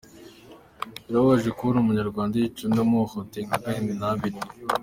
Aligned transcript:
Birababaje 1.05 1.49
kubona 1.57 1.77
umunyarwanda 1.79 2.33
yica 2.37 2.61
undi 2.65 2.79
amuhohoteye 2.83 3.43
nka 3.45 3.59
Gahini 3.63 3.93
n’Abeli! 3.99 4.39